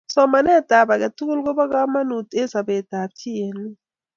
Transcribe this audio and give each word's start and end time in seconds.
somanetab 0.13 0.87
age 0.93 1.07
tugul 1.17 1.39
koba 1.45 1.63
kamanuut 1.71 2.27
eng 2.39 2.51
sobetab 2.53 3.09
chii 3.19 3.41
eng 3.45 3.55
ngweny 3.59 3.77